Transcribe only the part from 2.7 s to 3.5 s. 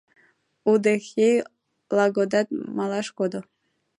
малаш кодо.